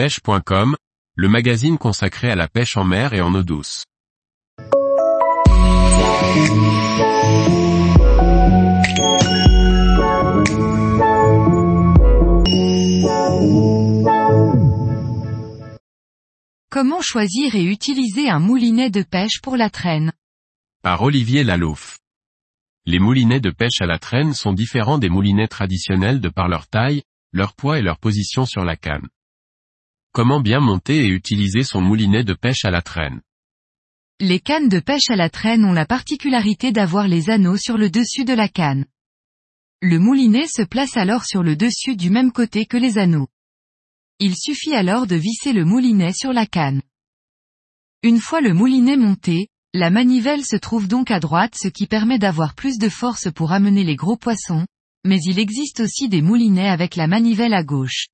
[0.00, 0.76] pêche.com,
[1.14, 3.84] le magazine consacré à la pêche en mer et en eau douce.
[16.70, 20.14] Comment choisir et utiliser un moulinet de pêche pour la traîne?
[20.82, 21.98] Par Olivier Lalouf.
[22.86, 26.68] Les moulinets de pêche à la traîne sont différents des moulinets traditionnels de par leur
[26.68, 27.02] taille,
[27.34, 29.06] leur poids et leur position sur la canne.
[30.12, 33.20] Comment bien monter et utiliser son moulinet de pêche à la traîne?
[34.18, 37.90] Les cannes de pêche à la traîne ont la particularité d'avoir les anneaux sur le
[37.90, 38.86] dessus de la canne.
[39.80, 43.28] Le moulinet se place alors sur le dessus du même côté que les anneaux.
[44.18, 46.82] Il suffit alors de visser le moulinet sur la canne.
[48.02, 52.18] Une fois le moulinet monté, la manivelle se trouve donc à droite ce qui permet
[52.18, 54.66] d'avoir plus de force pour amener les gros poissons,
[55.04, 58.08] mais il existe aussi des moulinets avec la manivelle à gauche.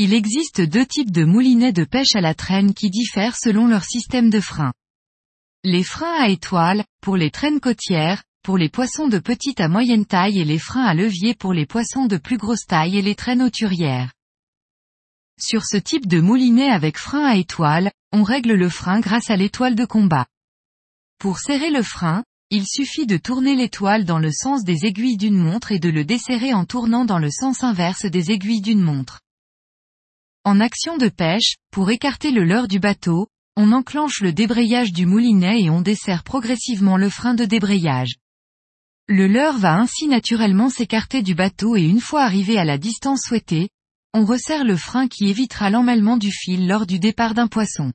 [0.00, 3.82] Il existe deux types de moulinets de pêche à la traîne qui diffèrent selon leur
[3.82, 4.72] système de frein.
[5.64, 10.06] Les freins à étoile, pour les traînes côtières, pour les poissons de petite à moyenne
[10.06, 13.16] taille et les freins à levier pour les poissons de plus grosse taille et les
[13.16, 14.12] traînes hauturières.
[15.36, 19.36] Sur ce type de moulinet avec frein à étoile, on règle le frein grâce à
[19.36, 20.26] l'étoile de combat.
[21.18, 25.38] Pour serrer le frein, il suffit de tourner l'étoile dans le sens des aiguilles d'une
[25.38, 29.18] montre et de le desserrer en tournant dans le sens inverse des aiguilles d'une montre.
[30.44, 35.04] En action de pêche, pour écarter le leurre du bateau, on enclenche le débrayage du
[35.04, 38.14] moulinet et on desserre progressivement le frein de débrayage.
[39.08, 43.22] Le leurre va ainsi naturellement s'écarter du bateau et une fois arrivé à la distance
[43.26, 43.68] souhaitée,
[44.14, 47.92] on resserre le frein qui évitera l'emmêlement du fil lors du départ d'un poisson.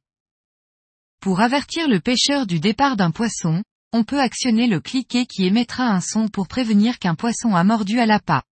[1.21, 5.85] Pour avertir le pêcheur du départ d'un poisson, on peut actionner le cliquet qui émettra
[5.85, 8.43] un son pour prévenir qu'un poisson a mordu à l'appât.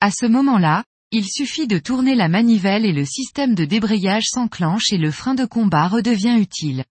[0.00, 4.92] À ce moment-là, il suffit de tourner la manivelle et le système de débrayage s'enclenche
[4.92, 6.84] et le frein de combat redevient utile.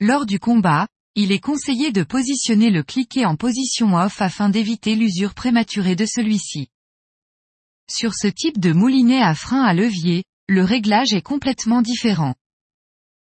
[0.00, 4.94] Lors du combat, il est conseillé de positionner le cliquet en position off afin d'éviter
[4.94, 6.68] l'usure prématurée de celui-ci.
[7.90, 12.34] Sur ce type de moulinet à frein à levier, le réglage est complètement différent.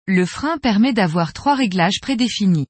[0.06, 2.66] Le frein permet d'avoir trois réglages prédéfinis.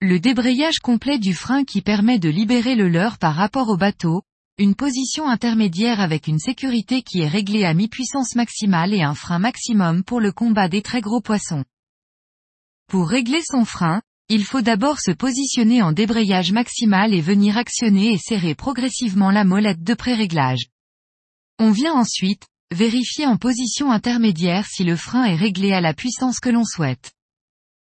[0.00, 4.22] Le débrayage complet du frein qui permet de libérer le leurre par rapport au bateau,
[4.56, 9.40] une position intermédiaire avec une sécurité qui est réglée à mi-puissance maximale et un frein
[9.40, 11.64] maximum pour le combat des très gros poissons.
[12.86, 18.12] Pour régler son frein, il faut d'abord se positionner en débrayage maximal et venir actionner
[18.12, 20.68] et serrer progressivement la molette de pré-réglage.
[21.58, 26.38] On vient ensuite, vérifier en position intermédiaire si le frein est réglé à la puissance
[26.38, 27.10] que l'on souhaite.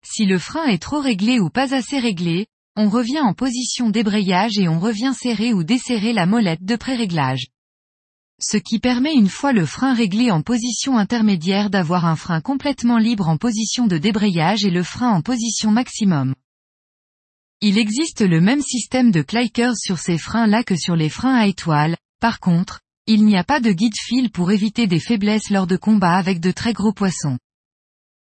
[0.04, 2.48] Si le frein est trop réglé ou pas assez réglé,
[2.80, 7.48] on revient en position débrayage et on revient serrer ou desserrer la molette de pré-réglage.
[8.40, 12.98] Ce qui permet une fois le frein réglé en position intermédiaire d'avoir un frein complètement
[12.98, 16.36] libre en position de débrayage et le frein en position maximum.
[17.60, 21.48] Il existe le même système de clickers sur ces freins-là que sur les freins à
[21.48, 22.78] étoiles, par contre,
[23.08, 26.38] il n'y a pas de guide fil pour éviter des faiblesses lors de combats avec
[26.38, 27.38] de très gros poissons.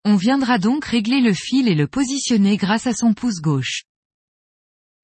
[0.04, 3.84] On viendra donc régler le fil et le positionner grâce à son pouce gauche.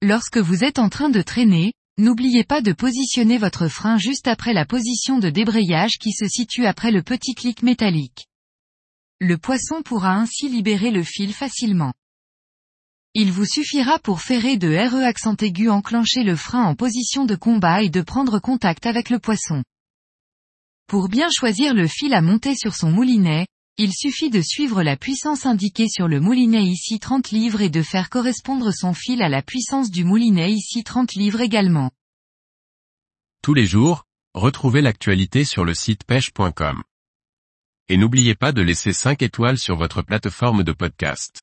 [0.00, 4.52] Lorsque vous êtes en train de traîner, n'oubliez pas de positionner votre frein juste après
[4.52, 8.28] la position de débrayage qui se situe après le petit clic métallique.
[9.20, 11.92] Le poisson pourra ainsi libérer le fil facilement.
[13.14, 17.34] Il vous suffira pour ferrer de RE accent aigu enclencher le frein en position de
[17.34, 19.64] combat et de prendre contact avec le poisson.
[20.86, 23.48] Pour bien choisir le fil à monter sur son moulinet,
[23.80, 27.82] il suffit de suivre la puissance indiquée sur le moulinet ici 30 livres et de
[27.82, 31.92] faire correspondre son fil à la puissance du moulinet ici 30 livres également.
[33.40, 36.82] Tous les jours, retrouvez l'actualité sur le site pêche.com.
[37.88, 41.40] Et n'oubliez pas de laisser 5 étoiles sur votre plateforme de podcast.